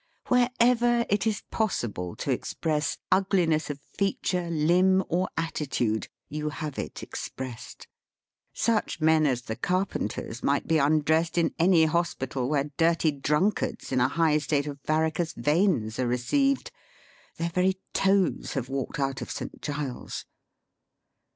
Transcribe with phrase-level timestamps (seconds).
[0.29, 7.03] Wherever it is possible to express ugliness of feature, limb, or attitude, you have it
[7.03, 7.85] expressed.
[8.51, 14.01] Such men as the carpenters might be undressed in any hospital where dirty drunkards, in
[14.01, 16.71] a high state of varicose veins, are received.
[17.37, 20.25] Their very toes have walked out of Saint Giles's.